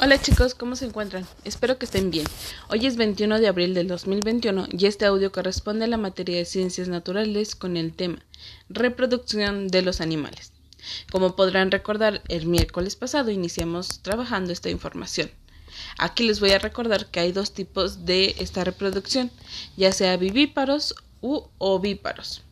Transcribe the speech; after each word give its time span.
Hola 0.00 0.20
chicos, 0.20 0.54
¿cómo 0.54 0.76
se 0.76 0.84
encuentran? 0.84 1.26
Espero 1.44 1.78
que 1.78 1.86
estén 1.86 2.10
bien. 2.10 2.26
Hoy 2.68 2.86
es 2.86 2.96
21 2.96 3.40
de 3.40 3.48
abril 3.48 3.72
del 3.72 3.88
2021 3.88 4.68
y 4.70 4.86
este 4.86 5.06
audio 5.06 5.32
corresponde 5.32 5.86
a 5.86 5.88
la 5.88 5.96
materia 5.96 6.36
de 6.36 6.44
ciencias 6.44 6.88
naturales 6.88 7.54
con 7.54 7.76
el 7.76 7.94
tema 7.94 8.18
reproducción 8.68 9.68
de 9.68 9.80
los 9.80 10.00
animales. 10.00 10.52
Como 11.10 11.34
podrán 11.34 11.70
recordar, 11.70 12.22
el 12.28 12.46
miércoles 12.46 12.94
pasado 12.94 13.30
iniciamos 13.30 14.00
trabajando 14.02 14.52
esta 14.52 14.68
información. 14.68 15.30
Aquí 15.98 16.24
les 16.24 16.40
voy 16.40 16.50
a 16.50 16.58
recordar 16.58 17.06
que 17.06 17.20
hay 17.20 17.32
dos 17.32 17.52
tipos 17.54 18.04
de 18.04 18.34
esta 18.38 18.64
reproducción, 18.64 19.30
ya 19.76 19.92
sea 19.92 20.16
vivíparos 20.16 20.94
u 21.22 21.44
ovíparos. 21.58 22.42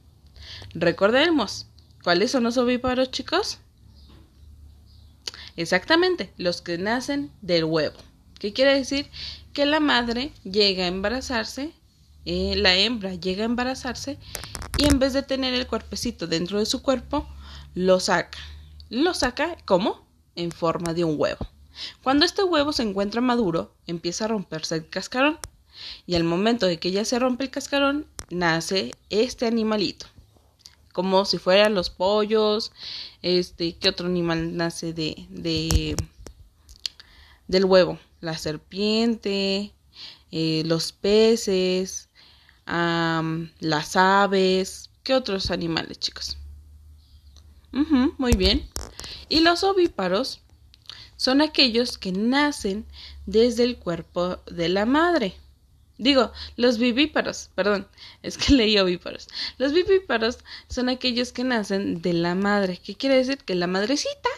Recordemos, 0.73 1.67
¿cuáles 2.03 2.31
son 2.31 2.45
los 2.45 2.57
ovíparos 2.57 3.11
chicos? 3.11 3.59
Exactamente, 5.59 6.33
los 6.37 6.63
que 6.63 6.79
nacen 6.79 7.33
del 7.43 7.65
huevo. 7.65 7.97
¿Qué 8.39 8.53
quiere 8.53 8.77
decir? 8.77 9.11
Que 9.53 9.67
la 9.67 9.81
madre 9.81 10.31
llega 10.45 10.85
a 10.85 10.87
embarazarse, 10.87 11.73
eh, 12.25 12.55
la 12.57 12.77
hembra 12.77 13.17
llega 13.17 13.43
a 13.43 13.47
embarazarse 13.47 14.21
y 14.77 14.85
en 14.85 15.01
vez 15.01 15.15
de 15.15 15.25
tener 15.25 15.55
el 15.55 15.67
cuerpecito 15.67 16.29
dentro 16.29 16.61
de 16.61 16.67
su 16.67 16.81
cuerpo, 16.81 17.29
lo 17.75 17.99
saca. 17.99 18.39
Lo 18.89 19.15
saca, 19.15 19.57
¿cómo? 19.65 20.07
En 20.37 20.53
forma 20.53 20.95
de 20.95 21.03
un 21.03 21.17
huevo. 21.19 21.45
Cuando 22.05 22.25
este 22.25 22.45
huevo 22.45 22.73
se 22.73 22.85
encuentra 22.85 23.21
maduro, 23.21 23.75
empieza 23.89 24.27
a 24.27 24.29
romperse 24.29 24.77
el 24.77 24.89
cascarón. 24.89 25.41
Y 26.07 26.15
al 26.15 26.23
momento 26.23 26.67
de 26.67 26.79
que 26.79 26.93
ya 26.93 27.05
se 27.05 27.19
rompe 27.19 27.43
el 27.43 27.51
cascarón, 27.51 28.07
nace 28.31 28.93
este 29.11 29.47
animalito 29.47 30.07
como 30.93 31.25
si 31.25 31.39
fueran 31.39 31.75
los 31.75 31.91
pollos, 31.91 32.73
este, 33.23 33.77
¿qué 33.77 33.89
otro 33.89 34.07
animal 34.07 34.57
nace 34.57 34.93
de, 34.93 35.27
de 35.31 35.97
del 37.47 37.65
huevo? 37.65 37.99
La 38.21 38.37
serpiente, 38.37 39.73
eh, 40.31 40.63
los 40.67 40.93
peces, 40.93 42.09
las 42.67 43.97
aves, 43.97 44.91
¿qué 45.03 45.15
otros 45.15 45.51
animales, 45.51 45.99
chicos? 45.99 46.37
muy 48.19 48.33
bien. 48.33 48.69
Y 49.29 49.41
los 49.41 49.63
ovíparos 49.63 50.41
son 51.17 51.41
aquellos 51.41 51.99
que 51.99 52.13
nacen 52.13 52.87
desde 53.27 53.65
el 53.65 53.77
cuerpo 53.79 54.39
de 54.51 54.69
la 54.69 54.87
madre. 54.87 55.35
Digo, 55.99 56.33
los 56.57 56.79
vivíparos, 56.79 57.51
perdón, 57.57 57.89
es 58.23 58.39
que 58.39 58.55
leí 58.55 58.79
ovíparos. 58.79 59.29
Los 59.59 59.73
vivíparos 59.73 60.39
son 60.69 60.89
aquellos 60.89 61.33
que 61.33 61.45
nacen 61.45 62.01
de 62.01 62.13
la 62.13 62.35
madre. 62.35 62.81
¿Qué 62.83 62.95
quiere 62.95 63.17
decir? 63.17 63.39
Que 63.39 63.57
la 63.57 63.67
madrecita, 63.67 64.31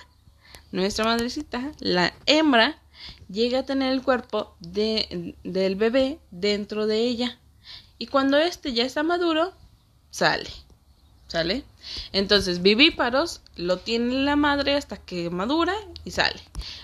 nuestra 0.72 1.04
madrecita, 1.04 1.72
la 1.78 2.14
hembra, 2.26 2.80
llega 3.28 3.60
a 3.60 3.66
tener 3.66 3.92
el 3.92 4.02
cuerpo 4.02 4.56
de, 4.60 5.36
del 5.44 5.76
bebé 5.76 6.18
dentro 6.30 6.86
de 6.86 7.00
ella. 7.00 7.38
Y 7.98 8.06
cuando 8.06 8.38
este 8.38 8.72
ya 8.72 8.84
está 8.84 9.02
maduro, 9.02 9.52
sale. 10.10 10.48
¿Sale? 11.28 11.62
Entonces, 12.12 12.60
vivíparos 12.60 13.40
lo 13.54 13.78
tiene 13.78 14.24
la 14.24 14.34
madre 14.34 14.74
hasta 14.74 14.96
que 14.96 15.30
madura 15.30 15.74
y 16.04 16.10
sale. 16.10 16.40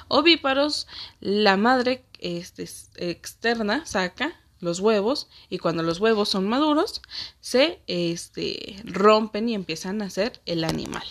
Ovíparos, 0.06 0.86
la 1.20 1.56
madre 1.56 2.04
este, 2.20 2.68
externa 2.96 3.84
saca 3.86 4.38
los 4.60 4.80
huevos 4.80 5.28
y 5.50 5.58
cuando 5.58 5.82
los 5.82 6.00
huevos 6.00 6.28
son 6.28 6.48
maduros 6.48 7.02
se 7.40 7.80
este, 7.86 8.82
rompen 8.84 9.48
y 9.48 9.54
empiezan 9.54 10.02
a 10.02 10.06
hacer 10.06 10.40
el 10.46 10.64
animal. 10.64 11.04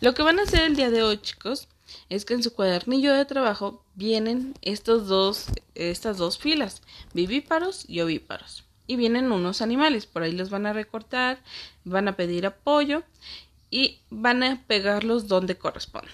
Lo 0.00 0.14
que 0.14 0.22
van 0.22 0.38
a 0.38 0.42
hacer 0.42 0.62
el 0.62 0.76
día 0.76 0.90
de 0.90 1.02
hoy, 1.02 1.18
chicos, 1.18 1.68
es 2.08 2.24
que 2.24 2.34
en 2.34 2.42
su 2.42 2.54
cuadernillo 2.54 3.12
de 3.12 3.24
trabajo 3.24 3.84
vienen 3.94 4.54
estos 4.62 5.08
dos, 5.08 5.46
estas 5.74 6.16
dos 6.18 6.38
filas, 6.38 6.82
vivíparos 7.12 7.84
y 7.88 8.00
ovíparos. 8.00 8.64
Y 8.86 8.96
vienen 8.96 9.30
unos 9.32 9.60
animales, 9.60 10.06
por 10.06 10.22
ahí 10.22 10.32
los 10.32 10.48
van 10.48 10.64
a 10.64 10.72
recortar, 10.72 11.42
van 11.84 12.08
a 12.08 12.16
pedir 12.16 12.46
apoyo 12.46 13.02
y 13.70 13.98
van 14.08 14.42
a 14.42 14.62
pegarlos 14.66 15.28
donde 15.28 15.58
corresponda. 15.58 16.12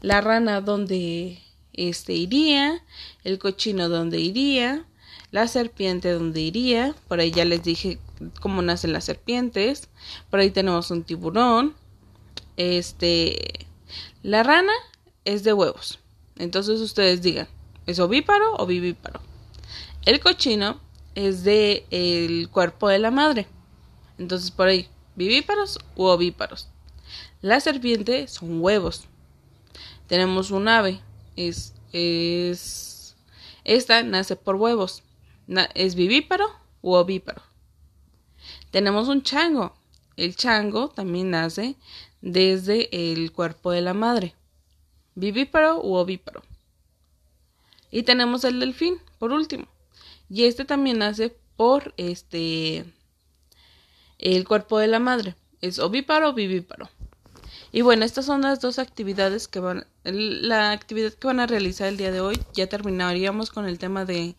La 0.00 0.20
rana 0.22 0.62
donde 0.62 1.42
este 1.74 2.14
iría, 2.14 2.82
el 3.24 3.38
cochino 3.38 3.88
donde 3.88 4.20
iría, 4.20 4.86
la 5.34 5.48
serpiente 5.48 6.12
donde 6.12 6.40
iría, 6.42 6.94
por 7.08 7.18
ahí 7.18 7.32
ya 7.32 7.44
les 7.44 7.64
dije 7.64 7.98
cómo 8.40 8.62
nacen 8.62 8.92
las 8.92 9.02
serpientes, 9.02 9.88
por 10.30 10.38
ahí 10.38 10.50
tenemos 10.52 10.92
un 10.92 11.02
tiburón, 11.02 11.74
este, 12.56 13.66
la 14.22 14.44
rana 14.44 14.72
es 15.24 15.42
de 15.42 15.52
huevos, 15.52 15.98
entonces 16.36 16.78
ustedes 16.78 17.20
digan, 17.20 17.48
¿es 17.84 17.98
ovíparo 17.98 18.54
o 18.58 18.64
vivíparo? 18.64 19.18
El 20.06 20.20
cochino 20.20 20.80
es 21.16 21.42
de 21.42 21.84
el 21.90 22.48
cuerpo 22.48 22.88
de 22.88 23.00
la 23.00 23.10
madre, 23.10 23.48
entonces 24.18 24.52
por 24.52 24.68
ahí, 24.68 24.86
vivíparos 25.16 25.80
u 25.96 26.04
ovíparos. 26.04 26.68
La 27.42 27.58
serpiente 27.58 28.28
son 28.28 28.62
huevos. 28.62 29.08
Tenemos 30.06 30.52
un 30.52 30.68
ave, 30.68 31.00
es, 31.34 31.74
es, 31.92 33.16
esta 33.64 34.04
nace 34.04 34.36
por 34.36 34.54
huevos. 34.54 35.02
¿Es 35.74 35.94
vivíparo 35.94 36.46
u 36.80 36.94
ovíparo? 36.94 37.42
Tenemos 38.70 39.08
un 39.08 39.22
chango. 39.22 39.74
El 40.16 40.36
chango 40.36 40.88
también 40.88 41.30
nace 41.30 41.76
desde 42.22 43.12
el 43.12 43.32
cuerpo 43.32 43.70
de 43.70 43.82
la 43.82 43.94
madre. 43.94 44.34
¿Vivíparo 45.14 45.80
u 45.82 45.94
ovíparo? 45.94 46.42
Y 47.90 48.04
tenemos 48.04 48.44
el 48.44 48.58
delfín, 48.58 48.98
por 49.18 49.32
último. 49.32 49.66
Y 50.30 50.44
este 50.44 50.64
también 50.64 50.98
nace 50.98 51.36
por 51.56 51.94
este 51.96 52.84
el 54.18 54.46
cuerpo 54.46 54.78
de 54.78 54.86
la 54.86 54.98
madre. 54.98 55.36
¿Es 55.60 55.78
ovíparo 55.78 56.30
o 56.30 56.32
vivíparo? 56.32 56.88
Y 57.74 57.82
bueno, 57.82 58.04
estas 58.04 58.26
son 58.26 58.42
las 58.42 58.60
dos 58.60 58.78
actividades 58.78 59.48
que 59.48 59.58
van, 59.58 59.84
la 60.04 60.70
actividad 60.70 61.12
que 61.12 61.26
van 61.26 61.40
a 61.40 61.48
realizar 61.48 61.88
el 61.88 61.96
día 61.96 62.12
de 62.12 62.20
hoy. 62.20 62.40
Ya 62.54 62.68
terminaríamos 62.68 63.50
con 63.50 63.66
el 63.66 63.80
tema 63.80 64.04
de, 64.04 64.36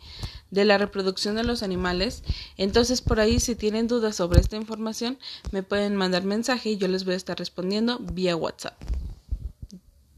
de 0.51 0.63
la 0.63 0.77
reproducción 0.77 1.35
de 1.35 1.43
los 1.43 1.61
animales. 1.61 2.23
Entonces, 2.55 3.01
por 3.01 3.19
ahí, 3.19 3.41
si 3.41 3.55
tienen 3.55 3.89
dudas 3.89 4.15
sobre 4.15 4.39
esta 4.39 4.55
información, 4.55 5.19
me 5.51 5.63
pueden 5.63 5.97
mandar 5.97 6.23
mensaje 6.23 6.69
y 6.69 6.77
yo 6.77 6.87
les 6.87 7.03
voy 7.03 7.15
a 7.15 7.17
estar 7.17 7.37
respondiendo 7.37 7.99
vía 7.99 8.37
WhatsApp. 8.37 8.81